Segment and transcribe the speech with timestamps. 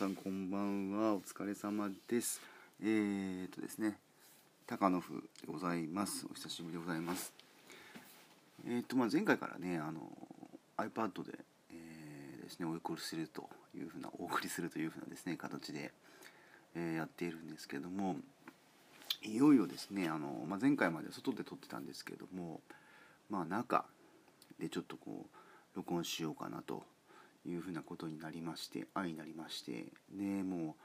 [0.00, 1.12] さんこんばんは。
[1.12, 2.40] お疲れ様です。
[2.82, 3.98] えー、っとですね
[4.66, 6.26] 高野夫でございます。
[6.30, 7.34] お久しぶりでございます。
[8.66, 10.00] えー、っとまあ前回からねあの
[10.78, 11.38] iPad で、
[11.70, 15.92] えー、ですねお送りするというふうなお送りするというふうなですね形で、
[16.74, 18.16] えー、やっているんですけども
[19.22, 22.62] いよいよですねあの、まあ、前回まで外で撮ってたんですけども
[23.28, 23.84] まあ中
[24.58, 26.84] でちょっとこう録音しようかなと
[27.50, 30.76] いうふうなことになりまして愛になりましてでも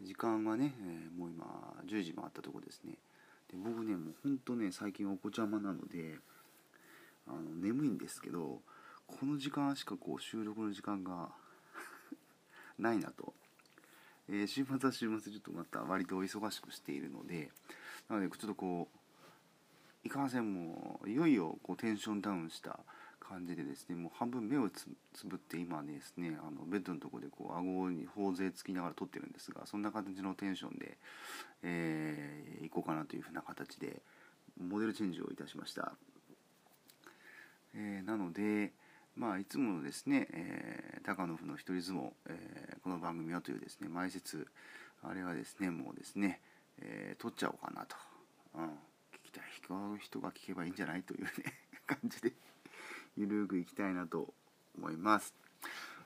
[0.00, 1.44] う時間はね、え、もう今
[1.86, 2.94] 10時回ったとこですね。
[3.50, 6.18] で僕ねもうほんとね最近お子ちゃまなので
[7.26, 8.60] あの眠いんですけど
[9.06, 11.30] この時間しかこう収録の時間が
[12.78, 13.34] ないなと、
[14.28, 17.50] えー、週末は週末ちょっとまた割とお忙しくしているので
[18.08, 18.88] なのでちょっとこ
[20.04, 22.78] ういかんせんもういよいよこうテンションダウンした
[23.30, 24.88] 感じでですねもう半分目をつ
[25.24, 30.98] ぶって今ですねあのベッドのとこでこう顎に頬杖つきながら撮ってるんですがそんな感じのテンションで、
[31.62, 34.02] えー、行こうかなというふうな形で
[34.60, 35.92] モデルチェンジをいたしました、
[37.76, 38.72] えー、なので
[39.14, 44.48] まあいつものですね、えー、高野夫の一人相撲、えー、この番組はというですね前説
[45.04, 46.40] あれはですねもうですね、
[46.82, 47.94] えー、撮っちゃおうかなと、
[48.56, 48.70] うん、聞
[49.26, 49.44] きたい
[50.00, 51.30] 人が聞けばいいんじゃないというね
[51.86, 52.32] 感じで
[53.16, 54.32] ゆるくいきたいなと
[54.78, 55.34] 思います。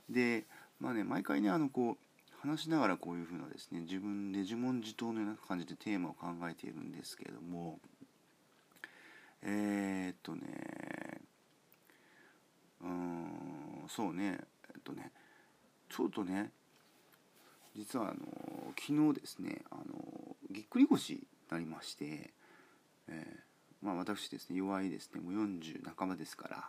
[0.08, 0.44] で
[0.80, 7.78] まあね毎回ねあのこう話しながらこういうふうなですね自分で自問自答のような感じでテーマを考えているんですけれども
[9.42, 11.20] えー、っとね
[12.82, 14.38] うんそうね
[14.68, 15.10] えっとね
[15.88, 16.50] ちょっとね
[17.76, 18.14] 実はあの
[18.78, 22.30] 昨日ですねあのぎっくり腰になりまして、
[23.08, 26.64] えー、まあ私ですね弱いですねもう40半ばですから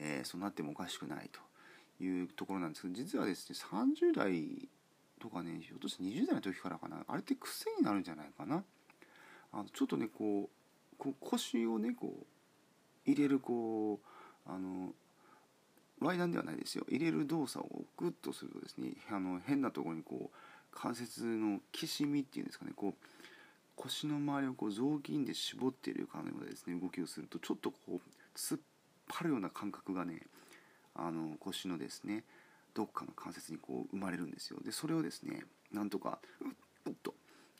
[0.00, 4.68] えー、そうなってもおかしくないというところなんですけど実はですね30代
[5.20, 8.64] とかねひょっとして20代の時からかなあれって癖になるんじゃないかな。
[9.52, 12.14] あのちょっとねこうこ腰をねこ
[13.06, 14.00] う入れるこ
[14.46, 14.92] うあの
[16.00, 16.86] ワイダンではないですよ。
[16.88, 20.36] 入れる動作をグッとするとですねあの変なところにこう
[20.72, 23.06] 関節のきしみっていうんですかねこう
[23.76, 28.00] 腰の周りをこう雑巾で絞っているかのようなですね動きをするとちょっとこう
[28.36, 28.60] 突っ
[29.10, 30.22] 張るような感覚がね
[30.94, 32.24] あの腰のですね
[32.74, 34.58] どっかの関節にこう生まれるんですよ。
[34.64, 36.18] でそれをですねなんとか
[36.86, 37.14] うっと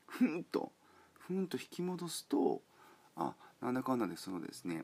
[0.06, 0.72] ふんと
[1.18, 2.62] ふんと引き戻すと
[3.16, 4.82] あなんだかんだでそのですね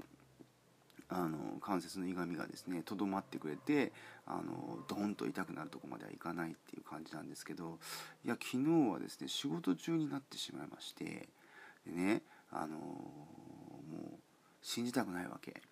[1.09, 3.93] あの関節のいがみがですねとどまってくれて
[4.27, 7.78] あのドンと痛くなるとこまではいかないっていう感じなんですけど
[8.25, 11.28] いや昨日はですね仕事中になってしまいまして
[11.87, 12.83] でねあのも
[14.12, 14.19] う
[14.62, 15.62] 信じたくないわけ。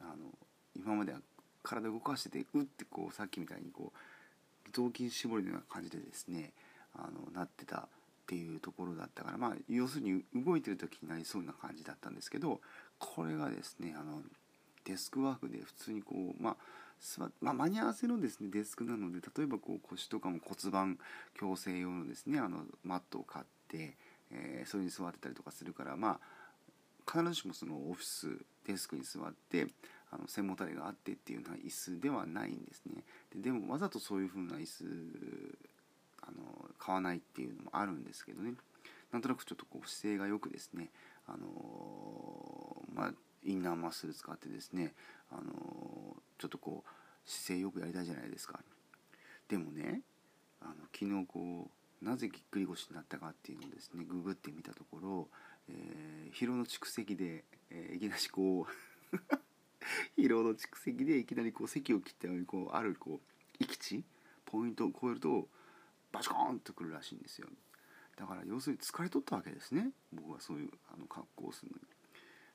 [0.00, 0.30] あの
[0.76, 1.20] 今までは
[1.62, 6.52] 体動かしててうってこうさっきみたいにこう雑巾絞りのような感じでですね
[6.94, 7.82] あのなってたっ
[8.26, 12.60] ていうところだったからまあ要するに動いてる時になりそうな感じだったんですけど
[12.98, 14.22] これがですねあの
[14.84, 16.56] デスクワークで普通にこうまあ
[17.40, 20.98] まあ、間に合わせのですねデスクなので例えばこう腰とかも骨盤
[21.40, 23.96] 矯正用のですねあのマットを買って、
[24.30, 26.20] えー、それに座ってたりとかするからまあ
[27.06, 28.28] 必ずしもそのオフィス
[28.66, 29.66] デスクに座って
[30.10, 33.04] あの背もたれがあってっていうような椅子ではないんですね。
[33.34, 34.84] でもわざとそういう風な椅子
[36.22, 38.54] あの買わないっていうのもあるんですけどね。
[39.12, 40.90] なんとなくちょっとこう姿勢がよくですね
[41.26, 43.12] あのまあ
[43.44, 44.94] インナーマッスル使ってですね
[45.30, 46.90] あのちょっとこう
[47.24, 48.60] 姿勢よくやりたいじゃないですか。
[49.48, 50.02] でもね
[50.60, 51.70] あの昨日こ
[52.02, 55.28] うなぜぎっくり腰になったかっていうのをですねググってみたところ、
[55.70, 59.16] え、疲労の蓄積で、えー、いきなりこう
[60.20, 64.04] 疲労の蓄積でいきなりこう席を切ったようにこうあるこう行き地
[64.44, 65.48] ポイントを超えると
[66.12, 67.48] バチコーンとくるらしいんですよ。
[68.16, 69.92] だから要するに疲れとったわけですね。
[70.12, 71.84] 僕はそういうあの格好をするのに。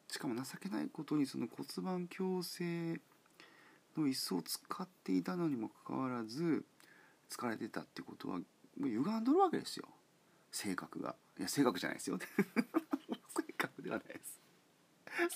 [0.08, 3.02] しかも情けないことにその骨盤矯正
[3.98, 6.66] の椅子を使っていたのにもかかわらず
[7.30, 8.44] 疲れてたってことはも
[8.82, 9.88] う歪んどるわけですよ。
[10.52, 11.16] 性格が。
[11.40, 12.20] いや性格じゃないですよ。
[13.86, 14.42] ではないです。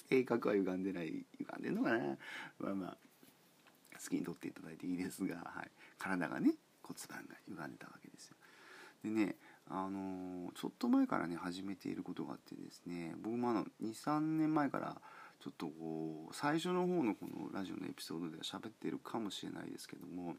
[0.10, 2.18] 性格は歪んでない歪んでんのかな。
[2.60, 2.98] まあまあ
[4.02, 8.36] 好きにとっていただいていいですが、はい、体がね骨盤が歪んでたわけですよ。
[9.04, 9.36] でね
[9.68, 15.00] あのー、ちょっと前からね始めていることがあってですね僕もあの23年前から
[15.40, 20.36] ちょっとこう最初の方のこのラジオのエピソードでは喋ってるかもしれないですけども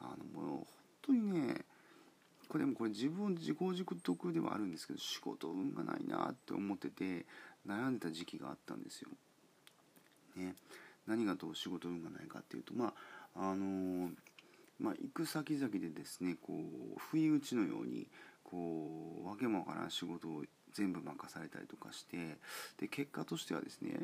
[0.00, 0.66] あのもう本
[1.02, 1.64] 当にね
[2.50, 7.24] これもこれ自分自己自得ではあるんですけど仕事運がないなって思ってて
[7.64, 9.10] 悩んでた時期があったんですよ。
[10.34, 10.56] ね、
[11.06, 12.92] 何がどう仕事運がないかっていうとま
[13.36, 14.10] ああの、
[14.80, 18.08] まあ、行く先々でですねこう不意打ちのように
[18.42, 20.42] こうわけもわからん仕事を
[20.72, 22.38] 全部任されたりとかして
[22.78, 24.00] で結果としてはですね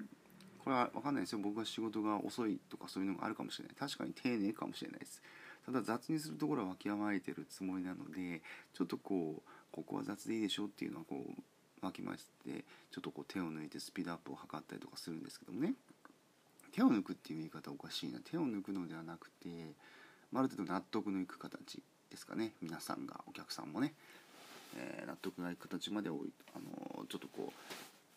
[0.63, 1.41] これは分かんないですよ。
[1.41, 3.77] 僕は仕事が遅いとかそういうのがあるかもしれない。
[3.77, 5.23] 確かに丁寧かもしれないです。
[5.67, 8.41] ただ雑にするところはわきまえてるつもりなので
[8.73, 11.25] ちょっとこうここは雑でいいでしょっていうのはこ
[11.83, 15.75] うわきまえてちょっとこう手を抜いてスピードアップを図ったりとかするんですけどもね。
[16.73, 18.19] 手を抜くっていう言い方おかしいな。
[18.21, 19.49] 手を抜くのではなくて、
[20.35, 22.53] あ、る程度納得のいく形ですかね。
[22.61, 23.95] 皆さんがお客さんもね、
[24.77, 26.21] えー、納得がいく形まであの
[27.07, 27.53] ちょっとこ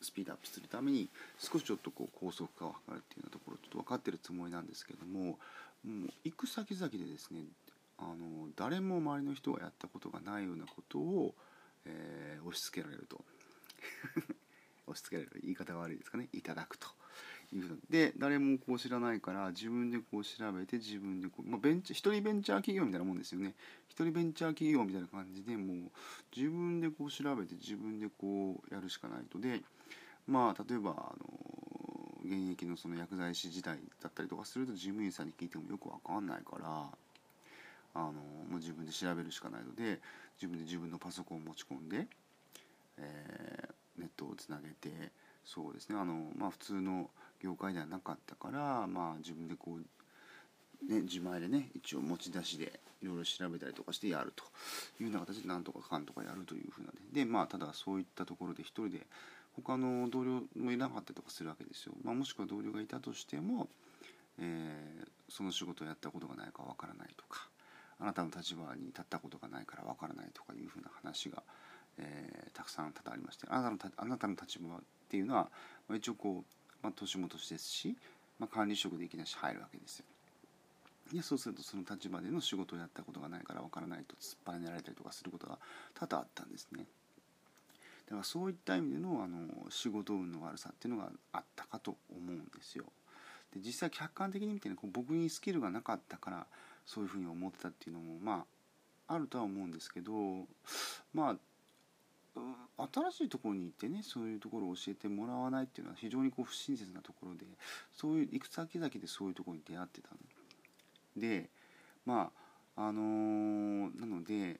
[0.01, 1.07] うスピードアップするために
[1.37, 5.37] 少しちょっとこう高速化を図るっていうようなところちょっと分かってるつもりなんですけども
[5.85, 7.41] もう行く先々でですね
[7.97, 11.35] あの誰も周りの人がやったことがないようなことを、
[11.85, 13.23] えー、押し付けられると。
[14.87, 16.29] 押し付けられる言い方が悪いですかね。
[16.33, 16.87] いただくと。
[17.51, 23.55] いうで誰もこう知らないから自分でこう調べて自分でこう、まあ、ベンチ一人ベンチャー企業みたいなもんですよね。
[23.87, 25.77] 一人ベンチャー企業みたいな感じでもう
[26.35, 29.39] 自分でこう調べて自分でこうやるしかないと。
[29.39, 29.61] で
[30.27, 31.58] まあ例えばあの
[32.23, 36.87] 現役のその薬剤師時代だったりとかすると事務員さんに聞いてもよくわかんないから
[37.95, 38.21] あのも
[38.53, 39.99] う自分で調べるしかないので
[40.37, 42.07] 自分で自分のパソコンを持ち込んで、
[42.97, 45.11] えー、ネットをつなげて
[45.45, 45.97] そうですね。
[45.97, 47.09] あのまあ普通の
[47.41, 54.43] 業界ではなかったからまあ自分でこう、ね、自前でね一応持ち出しでいろいろ調べたりとかしてやると
[55.01, 59.07] いうような形でなんとかかんとかやるというふうなでまあただそういったところで一人で
[59.61, 63.67] 他の同僚もいなかったりとかするわけですよ、まあ、もしくは同僚がいたとしても、
[64.39, 67.47] えー、その仕事をやったことがないかわからないとか
[67.99, 71.43] あなたの立場に立ったことがないからわからないとかいうふうな話が、
[71.97, 74.79] えー、たくさん多々ありましてあなたのあなたの立場っ
[75.09, 75.49] ていうのは、
[75.87, 77.95] まあ、一応こうまあ、年も年ですし、
[78.39, 80.05] まあ、管理職でいきなし入るわけですよ。
[81.13, 85.57] でそうするとその立場での仕事をやったことがないからわからないと突っ張られたりとかすることが
[85.95, 86.85] 多々あったんですね。
[88.09, 92.85] だからそういった意味でのあの仕事運の悪さっていうのがあったかと思うんですよ。
[93.53, 96.47] で実際客観的に見てね僕にスキルがなかったから
[96.85, 98.45] そういうふうに思ってたっていうのもま
[99.07, 100.11] ああるとは思うんですけど
[101.13, 101.35] まあ
[102.93, 107.45] 新しいところに行ってねそういうところを教えてもらわないっていうのは非常にこう不親切なところで
[107.95, 110.17] そういう行く先々でそういうところに出会ってたの。
[111.17, 111.49] で
[112.05, 112.31] ま
[112.75, 114.59] ああのー、なので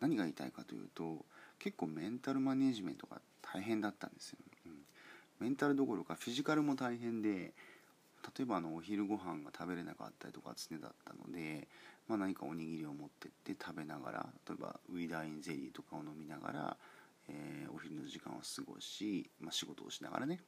[0.00, 1.24] 何が言いたいかというと
[1.58, 4.72] 結構メンタルマネジメントが大変だったんですよ、うん、
[5.40, 7.52] メンタルどころかフィジカルも大変で
[8.36, 11.68] 例えばあのお昼ご飯が食べれなかったりとか常だったので、
[12.08, 16.76] まあ、何かおにぎりを持ってって食べながら例えばウィダーインゼリーとかを飲みながら
[17.28, 20.40] えー、お昼の時間を過ごし、まあ、仕事をしながらね。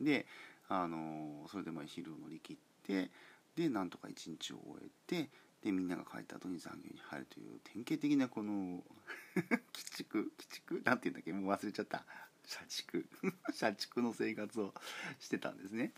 [0.00, 0.26] で、
[0.68, 2.56] あのー、それでまあ昼を乗り切っ
[2.86, 3.10] て
[3.54, 5.28] でなんとか一日を終えて
[5.64, 8.52] でみんなが帰った後に残業に入るという典型的なこの
[9.34, 9.58] 鬼
[9.96, 10.82] 畜鬼畜？
[10.84, 11.32] なんて言うんだっけ？
[11.32, 12.04] もう忘れちゃった。
[12.44, 13.06] 社畜。
[13.50, 14.74] 社畜の生活を
[15.18, 15.94] してたんですね。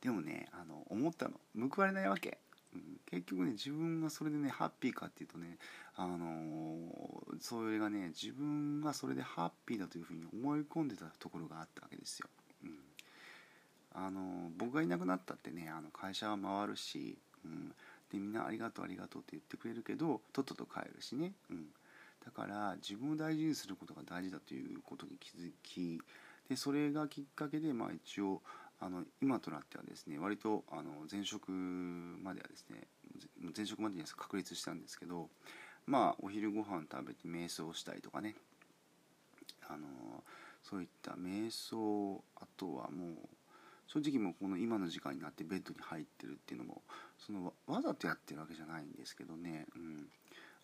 [0.00, 1.38] でもねあの思ったの。
[1.68, 2.38] 報われないわけ。
[2.72, 5.58] うん、結局ね自分がそれでねハッピーかっていうとね
[5.96, 12.28] あのー、それがね自分がそれでハッピーだというふうに思い込んでたところがあったわけですよ。
[12.64, 12.78] うん、
[13.92, 17.74] あのー、僕がいなくなったってねあの会社は回るし、うん、
[18.10, 21.66] でみんなありがとうありがとうって言ってくれるけどとっとと帰るしね、うん、
[22.24, 26.00] だから自分を大事にすることが大事だということに気づき
[26.48, 28.42] でそれがきっかけでまあ一応
[28.80, 32.88] あの今となってはですね割とあの前職まではですね
[33.56, 35.28] 前職までには確立したんですけど
[35.86, 38.34] まあお昼ご飯食べて瞑想したりとかね。
[39.68, 40.24] あの
[40.62, 43.18] そういった瞑想あとはもう
[43.92, 46.82] 正直もうこの今の時間になってベッドに入ってるっていうのも
[47.18, 50.06] そのわざとやってるわけじゃないんですけどね、うん、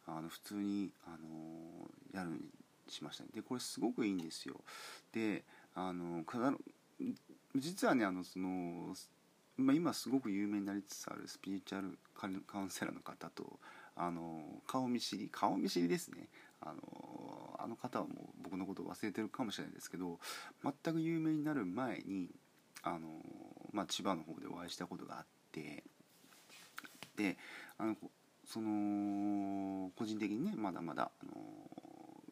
[0.06, 2.38] あの普通に、あのやるに
[2.88, 4.60] しました、ね、でこれすごくいいんですよ。
[5.12, 5.42] で
[5.74, 6.24] あの
[7.56, 8.94] 実はねあのその、
[9.56, 13.58] まあ、今すごく有名になりつつあるスピリチュアルカウンセラーの方と
[13.96, 16.28] あの顔見知り顔見知りですね。
[16.60, 20.20] あのあの方はもう僕のことを忘れてるかもしれないですけど
[20.62, 22.30] 全く有名になる前に
[22.86, 23.08] あの、
[23.72, 25.82] まあ、千葉の方でお会いしたことがあって
[27.16, 27.36] で
[27.78, 27.96] あの
[28.44, 31.32] その個人的にねまだまだあの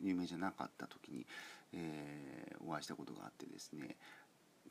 [0.00, 1.26] 有名じゃなかった時に、
[1.73, 3.96] えー、お会いしたことがあってですね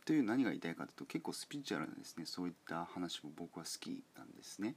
[0.05, 4.75] という何が言いたいかというと結構スピリチュアルなですねそういった話も僕は好きなんですね。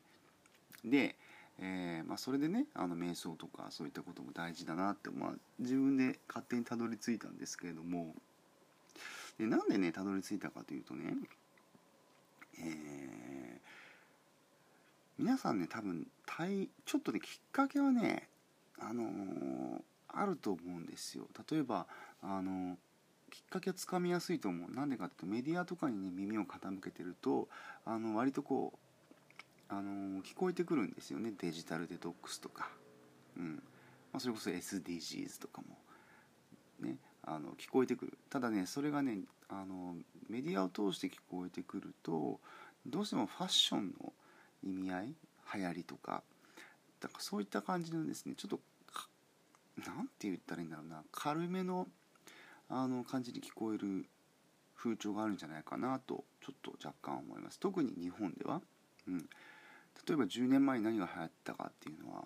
[0.85, 1.17] で、
[1.59, 8.15] えーまあ、それでねあの瞑想とかそういったことも大事だなって、まあ、自分で勝手にたどり着いたんですけれども
[9.39, 11.15] でなんでねたどり着いたかというとね、
[12.59, 13.61] え
[15.19, 18.29] 皆さんね多分たいちょっとねきっかけはね
[18.79, 21.27] あのー、あると思うんですよ。
[21.51, 21.87] 例えば
[22.23, 22.77] あのー、
[23.31, 24.71] きっかけはつかみやすいと思う。
[24.71, 27.49] なんでかっていうとメディアとかに、ね、耳を傾けてると
[27.85, 28.79] あの割とこう
[29.69, 31.33] あの聞こえてくるんですよね。
[31.39, 32.69] デジタルデトックスとか、
[33.37, 33.55] うん。
[34.13, 35.77] まあ、それこそ SDGs とかも。
[37.27, 38.19] あの聞こえてくる。
[38.31, 39.19] ただねそれがね
[39.49, 39.97] あの
[40.29, 42.41] メディアを通して聞こえてくると
[42.87, 44.13] どうしてもファッションの
[44.65, 45.15] 意味合い
[45.55, 46.23] 流行りとか
[47.01, 48.61] だからそういった感じのですねちょっと
[49.85, 51.87] 何て言ったらいいんだろうな軽めの
[52.69, 54.07] あの感じに聞こえる
[54.77, 57.59] 風潮があるんじゃないかなとちょっと若干思います。
[57.61, 58.61] 特に日本では、
[59.07, 59.25] うん、例
[60.13, 62.25] えば10年前に何が流行ったかっていうのは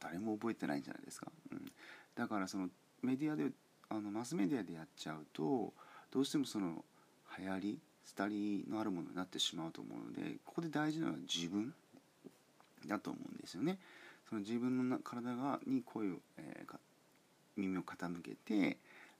[0.00, 1.72] 誰も覚えてないんじゃないですか、うん、
[2.14, 2.68] だからその
[3.02, 3.50] メディアで
[3.92, 5.72] あのマスメディアでやっちゃうと
[6.10, 6.82] どうしてもその
[7.38, 7.78] 流行り
[8.16, 11.74] 廃りのあるものになってしまうと思うのでここで大事なのは自分
[12.86, 13.78] だと思うんですよね。
[14.28, 16.76] その自分の体がに声を、えー、
[17.56, 18.78] 耳を傾けて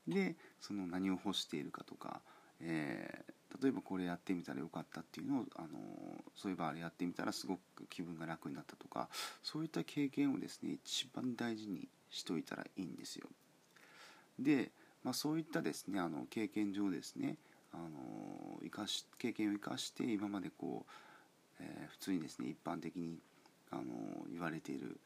[0.09, 2.23] でその何を欲しているかとか、
[2.61, 5.69] えー、例えばこれやってみたらよかったっていうのを、あの
[6.35, 9.09] そういえばあれやってみたらすごく気分が楽になったとか
[9.43, 13.29] そういった経験をですね一番大事にしといたらいいんですよ。
[14.39, 14.71] で、
[15.05, 17.37] まあ、そういったですねあの経験上ですね
[17.73, 20.93] あの生かし経験を生かして今までこう、
[21.61, 23.19] えー、普通にですね一般的に
[23.71, 23.83] あの
[24.31, 24.99] 言われている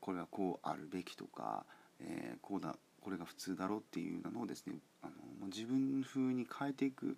[0.00, 1.64] これはこうあるべきとか、
[2.00, 5.06] えー、こうだこれが普通だろうっていうのをですねあ
[5.40, 7.16] の自分風に変えていく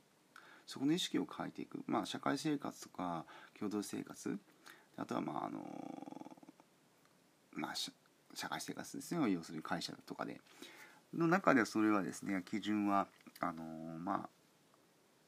[0.66, 3.24] そこの意識を変えていく、まあ、社会生活とか
[3.58, 4.38] 共同生活
[4.98, 5.60] あとはまああの
[7.54, 7.74] まあ
[8.34, 10.40] 社会生活ですね要するに会社とかで。
[11.14, 13.06] の中ではそれはですね基準は
[13.40, 13.62] あの
[13.98, 14.28] まあ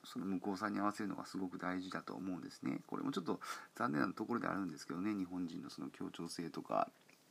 [0.05, 2.81] その向こうさんに合わせるのがすごく大事だと思うんですね。
[2.87, 3.41] これもちょっと
[3.77, 6.89] 残念なところであるんですけどね日本人のその協調性とか、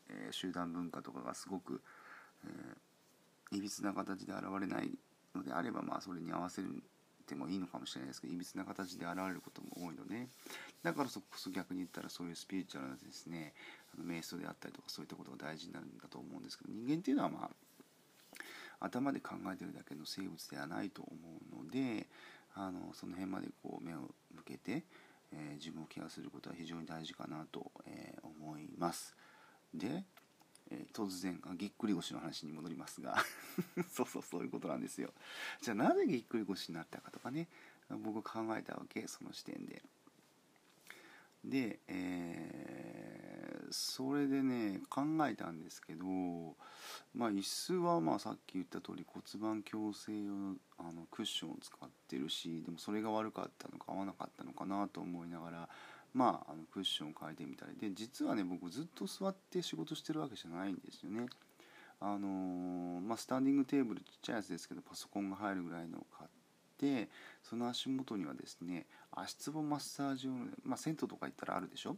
[0.09, 1.81] えー、集団文化とかがすごく、
[2.45, 4.91] えー、いびつな形で現れない
[5.35, 6.61] のであればまあそれに合わせ
[7.25, 10.27] てもいいのかもしれないですけどいびつな形で現れることも多いので
[10.83, 13.53] だからそこそ逆に言ったらそういうスピリチュアルなですね
[13.93, 17.49] あの瞑想であったりとかそういったことが大事になるんだと思うんですけど人間っていうのはまあ
[18.79, 21.17] 頭で考えてるだけの生物ではないと思
[21.61, 22.07] うので
[22.55, 23.99] あのその辺までこう目を
[24.35, 24.83] 向けて、
[25.31, 29.15] えー、自分をケアすることは非常に大事かなと、えー、思います。
[29.73, 30.03] で、
[30.71, 33.17] えー、突然ぎっくり腰の話に戻りますが
[33.91, 35.13] そうそうそういうことなんですよ。
[35.61, 37.47] じゃあなぜぎっくり腰になったかとかね
[37.89, 39.81] 僕考えたわけその視点で。
[41.43, 42.68] で、え、
[43.71, 46.05] それでね考えたんですけど
[47.13, 50.33] まあ椅子はまあさっき言った通り骨盤矯正用
[50.77, 55.69] あのクッションを使ってるしでもそれが悪かったのか合わなかったのかなと思いながら
[56.13, 57.75] まああのクッションを変えてみたり。
[57.77, 61.27] で実はね僕ずっと座って仕事してるわけじゃないんですよね。
[62.01, 66.29] あのー、まあ、スタンディングテーブルちっちゃいやつですけどパソコンが入るぐらいのを買っ
[66.77, 67.09] て
[67.43, 71.97] その足元にはですね足つぼマッサージ用の、まあ、銭湯とか行ったらあるでしょ？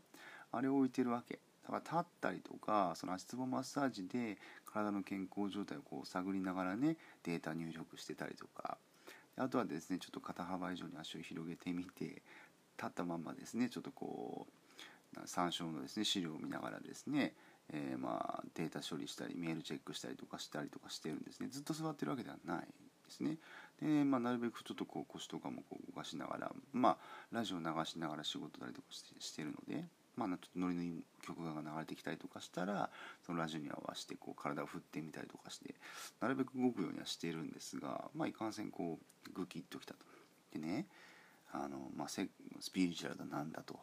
[0.52, 1.40] あれを置いてるわけ。
[1.72, 8.78] だから立ったりとかその足つぼマッサージで体の健康状態をこう探りながらねデータ入力してたりとか。
[9.38, 12.22] あとはですねちょっと肩幅以上に足を広げてみて立
[12.86, 14.46] ったまんまですねちょっとこ
[15.16, 17.34] う参照のですね資料を見ながらですね、
[17.72, 21.48] えー、まあデータ処理したりメールチェックしたりとかしたりとかしてるんですね。
[21.50, 22.66] ずっと座ってるわけではないで
[23.10, 23.38] すね。
[23.82, 26.98] で、まあ、なるべくちょっとこう腰とかもこう動かしながらまあ
[27.32, 29.86] ラジオ流しながら仕事たりとかしてしてるので。
[30.16, 32.90] まあ、ちょっとノリのいい曲が流れてきたりとかしたら
[33.26, 35.76] そのラジオに合わせてこう体を振ってみたりとかして
[36.20, 40.00] なるべく動くようにはしているんですが、まあ、いかんせんこうグキッときたと。
[40.54, 40.88] でね
[41.52, 42.20] あの、まあ、ス
[42.72, 43.80] ピリチュアルだなんだと、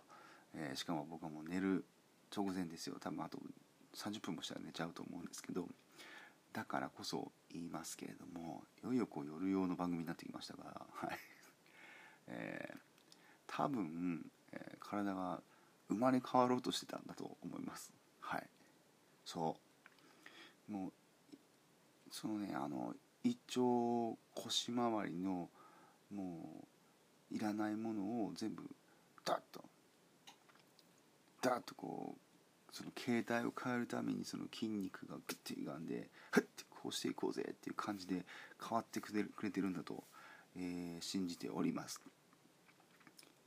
[0.54, 1.84] えー、しかも僕はもう寝る
[2.34, 2.96] 直前ですよ。
[3.00, 3.38] 多分あと
[3.94, 5.66] 30分もしたら寝ちゃうと思うんですけど
[6.52, 11.18] だからこそ言いますけれどもいよいよこう夜用の番組になってきましたから、はい。
[12.28, 12.78] えー、
[13.46, 15.40] 多分、えー、体が
[15.88, 17.92] 生まれ変わろうとしてたんだと思います。
[18.20, 18.46] はい。
[19.24, 19.56] そ
[20.68, 20.72] う。
[20.72, 20.92] もう
[22.10, 25.48] そのねあの一丁腰回りの
[26.12, 26.64] も
[27.30, 28.62] ういらないものを全部
[29.24, 29.64] ダッと
[31.42, 38.24] ダッとこうその形態を変えるためにその筋肉がグッて歪んでフッてこうしていこうぜっていう感じで
[38.60, 40.04] 変わってくれくれてるんだと、
[40.56, 42.00] えー、信じております。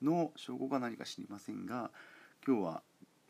[0.01, 1.91] の証拠が何か知りませんが
[2.45, 2.81] 今日は、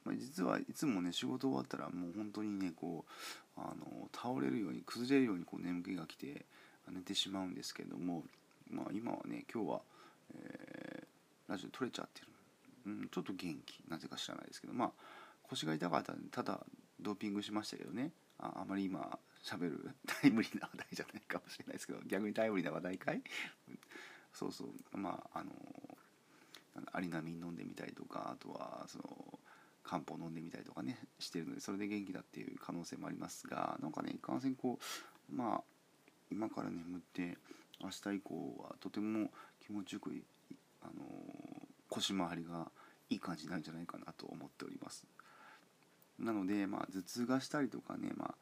[0.05, 6.45] まあ、実はいつもね仕事終わったらもう本当にねこうあの倒れるように崩れるようにこう眠気が来て
[6.89, 8.23] 寝てしまうんですけども、
[8.69, 9.81] まあ、今はね今日は、
[10.35, 12.27] えー、ラジオ撮れちゃってる。
[12.83, 14.91] うん、ちょっと元気なぜか知らないですけどまあ
[15.43, 16.59] 腰が痛かったんでただ
[16.99, 18.11] ドーピングしましたけどね。
[18.39, 23.21] ああまり今喋る タイムリーな話題じゃないかもしれないですけど逆にタイムリーな話題かい？
[24.33, 24.97] そうそう。
[24.97, 25.51] まああの
[26.93, 29.39] アリナミン飲んでみたりとかあとはその
[29.83, 34.79] 漢方飲んでみたりとかねしてるのでそれで元気だっていう可能性もありますがなんかねいかんせんこ
[35.31, 35.61] うまあ
[36.31, 37.37] 今から眠って
[37.83, 40.11] 明日以降はとても気持ちよく
[40.81, 41.03] あの
[41.89, 42.71] 腰回りが
[43.09, 45.05] いい感じになるんじゃないかなと思っております。
[46.17, 48.35] なので、まあ、頭痛がしたりとかね、まあ、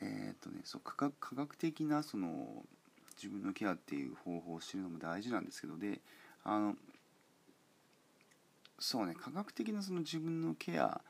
[0.00, 2.62] えっ、とねそう科学的なその
[3.16, 6.00] 自分のケアっていう方法を知るのも大事なんですけどで
[6.44, 6.76] あの
[8.82, 11.00] そうね科学的なその自分のケア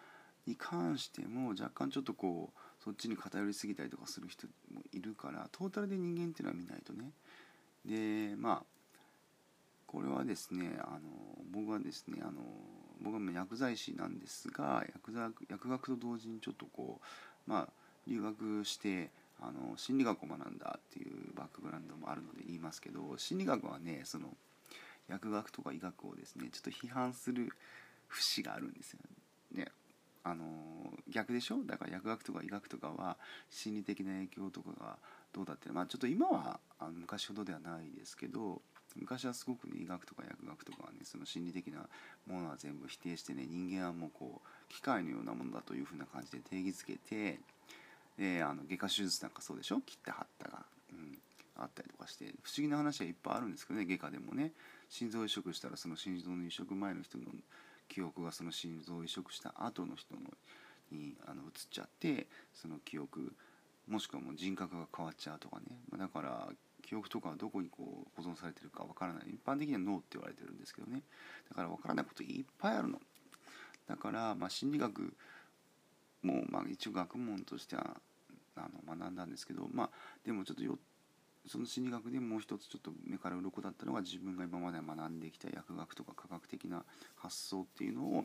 [0.46, 7.12] に関しても若干ちょっとこうそっちに偏りすぎたりとかする人もいるからトータルで人間っていうのは見ないとね。
[7.86, 8.62] でまあ
[9.86, 11.00] これはですねあの
[11.50, 12.42] 僕はですねあの
[13.00, 17.00] 僕は薬剤師なんですが薬薬学と同時にちょっとこ
[17.46, 17.68] うまあ
[18.06, 19.10] 留学して
[19.40, 24.28] あの心理学を学んだっていうバックグラウンドもあるので言いますけど心理学はねその
[25.08, 27.50] 薬学とか医学をですねちょっと批判する
[28.08, 29.00] 節があるんですよ
[29.54, 29.66] ね。
[30.24, 30.44] あの
[31.08, 31.64] 逆でしょ？
[31.66, 33.16] だから薬学とか医学とかは
[33.50, 34.96] 心理的な影響とかが
[35.32, 35.70] どうだって。
[35.72, 38.62] まあちょっと今はあの昔ほどではないですけど
[38.94, 41.88] 昔はすごくね医学とか薬学とかはねその心理的な
[42.26, 47.40] ものは全部否定してね人間はもうこう機械のようなものだというふうな感じで定義づけて
[48.16, 49.80] であの外科手術なんかそうでしょ？
[49.80, 50.64] 切って貼ったが、
[51.62, 54.52] あったりとかして不思議な話はいっぱいあるんですけどね外科でもね。
[54.88, 57.24] 心臓移植したらその心臓の移植前の人の
[57.88, 60.20] 記憶がその心臓移植した後の人の
[60.90, 63.32] にあの移っちゃってその記憶
[63.88, 66.48] もしくはもう人格が変わっちゃうとかね、まだから
[66.82, 69.24] 記憶とかはどこにこう保存されてるかわからない。
[69.28, 71.02] 一般的には脳って言われてるんですけどね。
[71.48, 73.00] だからわからないこといっぱいあるの。
[73.88, 75.14] だからまあ心理学
[76.22, 77.96] もまあ一応学問としては
[78.56, 79.90] あの学んだんですけどまあ
[80.24, 80.78] でもちょっとよ
[81.46, 86.84] その心理学でもう一つちょっと目から鱗だったのが自分が今まで学んできた薬学とか科学的な
[87.16, 88.24] 発想っていうのを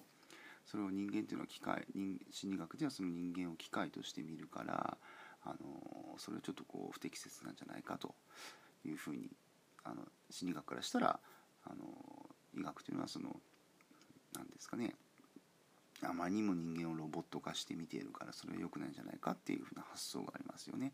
[0.65, 4.97] それを人間っていうのは機械人心理学ではその人間を機械として見るから
[5.43, 8.13] あのそれはちょっとこう不適切なんじゃないかと
[8.85, 9.29] いうふうに
[9.83, 11.19] あの心理学からしたら
[11.65, 11.75] あの
[12.53, 13.35] 医学というのはその
[14.35, 14.93] 何ですかね
[16.03, 20.91] あまりにも人間をロボット化して見ているからそれは良くないんじゃないかっていうふうな発想がありますよね。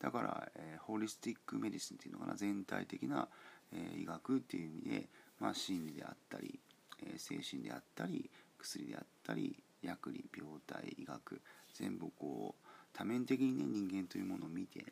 [0.00, 3.28] だから、えー、ホリスティックメディシンっていうのかな全体的な、
[3.72, 5.08] えー、医学っていう意味で、
[5.38, 6.58] まあ、心理であったり、
[7.02, 11.40] えー、精神であったり薬であったり薬理病態医学
[11.74, 14.84] 全部こう多面的にね人間というものを見て、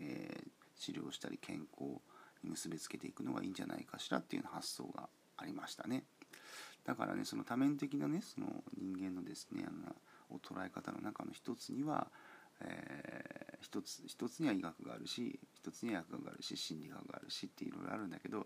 [0.00, 0.42] え
[0.76, 2.00] 治療したり健康
[2.42, 6.04] に結びつけていくのがいいんじゃないかしらっていう発想がありましたね。
[6.84, 8.46] だからねその多面的なねその
[8.78, 9.94] 人間のですねあの
[10.40, 12.08] 捉え方の中の一つには
[12.60, 18.44] えー、一つ一つには医学があるし一つには薬学があるし心理学があるしっていろいろあるんだけども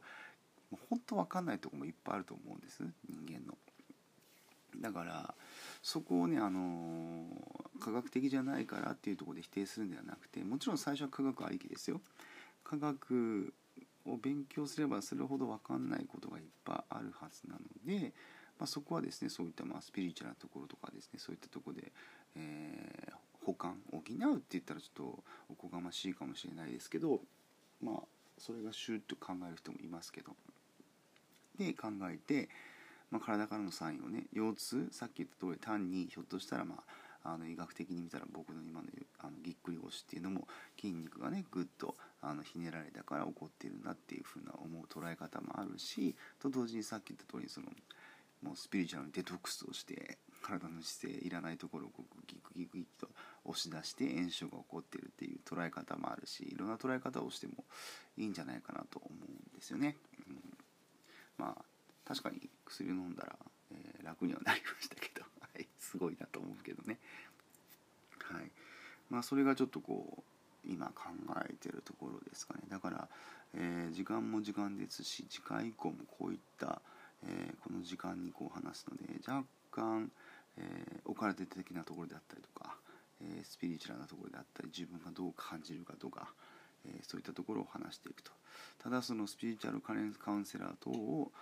[0.74, 3.56] う本当分かんないとこもいっぱいあると思うんです人間の。
[4.80, 5.34] だから
[5.82, 12.00] そこをね、あのー、科学的じゃないからっていうところで否定するんではなくてもちろん最初は科学ありきですよ。
[12.62, 13.52] 科学
[14.04, 18.12] を勉強すればするほど分かんないことがいっぱいあるはずなので、
[18.58, 21.92] まあ、そこはですねそういったまあスピリチュアルなところとかですねそういったところで、
[22.36, 23.12] えー、
[23.52, 27.20] 補完補うって言ったらちょっとおこがましいかもしれないですけど
[27.82, 28.00] まあ
[28.38, 30.32] それがシュッと考える人もいますけど。
[31.58, 32.48] で考えて、
[33.10, 36.76] まあ、体からのサインをね腰痛さっき言った通り単にひょっとしたらま
[37.24, 38.86] ああの医学的に見たら僕の今の
[39.18, 40.46] あのぎっくり腰っていうのも
[40.80, 47.66] 筋肉がねぐっとあのひねられたから起こっているなっていうふうな思う捉え方もあるしと同時にさっき言った通りその
[48.42, 53.08] もうスピリチュアルにデトックスをして体の姿勢いらないところをこうギクギクギクと
[53.48, 57.64] 押し出して炎症が起こってるっていう捉え方もあるしいろんな捉え方をしても
[58.16, 59.96] いいんじゃないかなと思うんですよね。
[60.28, 60.36] うん、
[61.38, 61.64] まあ
[62.04, 63.36] 確かに薬を飲んだら、
[63.72, 66.98] えー、楽にはなりましたけど、 はい、すごいなと思うけどね。
[68.22, 68.50] はい、
[69.08, 70.22] まあそれがちょっとこう
[70.68, 71.10] 今考
[71.48, 73.08] えてるところですかねだから、
[73.54, 76.82] えー、時間も時間ですし次回以降もこういった、
[77.24, 80.10] えー、この時間にこう話すので若干、
[80.58, 82.76] えー、オカルト的なところであったりとか、
[83.20, 86.32] え、スピリチュアルなところであったり自分がどう感じるかとか、
[86.84, 88.32] え、そういったところを話していくと。
[88.78, 91.32] ただそのスピリチュアルカレンカウンセラー等を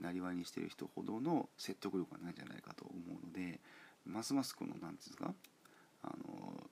[0.00, 3.60] なりわいにしている人ほどの説得力がないんじゃないかと思うので
[4.04, 5.34] ますますこの何て言うんですか
[6.02, 6.70] あの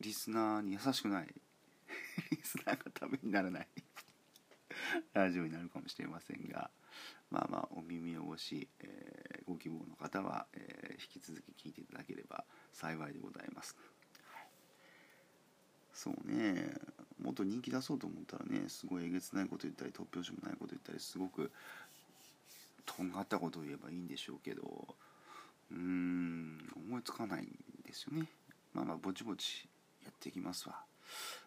[0.00, 1.28] リスナーに優しくない
[2.32, 3.68] リスナーがためにならない
[5.12, 6.70] ラジオになるかもしれませんが
[7.30, 13.76] まあまあお耳汚し、えー、ご希望の方は、えー、引き続き聞いていただければ幸いでございます、
[14.32, 14.46] はい、
[15.92, 16.72] そうね。
[17.22, 21.50] もっと人気出そうと思ったらねすごいえげつないこと言ったり突拍子もないこと言ったりすごく
[22.86, 24.62] とんがったことを言えばいいんでしょうけど
[25.70, 26.58] うーん
[26.88, 27.46] 思いつかないん
[27.86, 28.26] ですよね。
[28.72, 29.68] まあまあぼちぼち
[30.02, 30.76] やっていきますわ。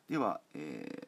[0.10, 1.08] では、え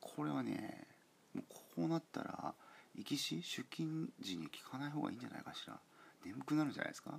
[0.00, 0.86] これはね
[1.34, 2.54] もうこうなったら
[2.94, 5.80] 行きし出勤時に聞かない方がいいんじゃないかしら。
[6.24, 7.10] 眠くなるんじゃないですか？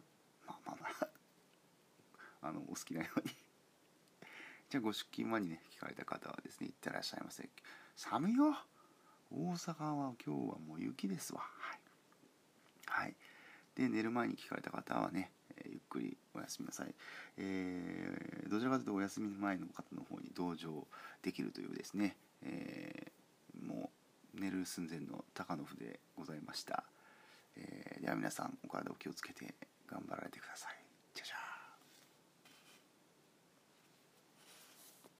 [0.48, 1.08] まあまあまあ。
[2.48, 3.36] あのお好きなように。
[4.70, 7.48] じゃあご出勤前にね聞かれた方はですね行ってらっしゃいませ
[7.96, 8.58] 寒いよ。
[9.32, 11.42] 大阪は今日はもう雪ですわ。
[11.42, 11.80] はい、
[12.86, 13.16] はい、
[13.76, 15.32] で寝る前に聞かれた方はね、
[15.66, 16.94] ゆっくりお休みなさい、
[17.38, 20.88] えー、どちらかというとお休み前の方の方に同乗
[21.22, 23.92] できるというですね、えー、も
[24.36, 26.84] う寝る寸前の高野筆でございました、
[27.58, 29.54] えー、では皆さんお体を気をつけて
[29.88, 30.76] 頑張られてください。
[31.14, 31.43] じゃじゃ